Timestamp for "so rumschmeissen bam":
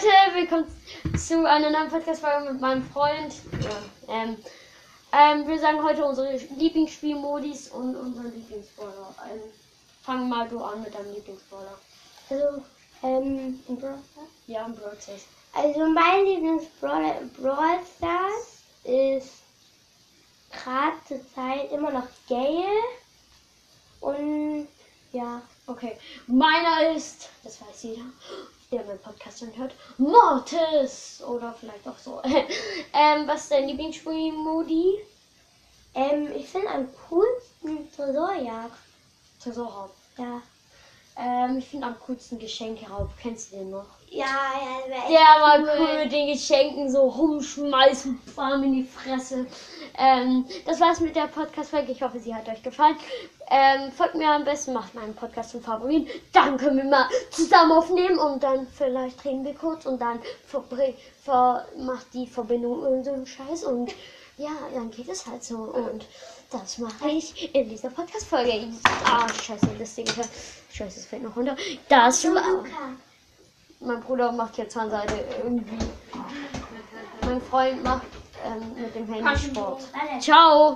46.90-48.64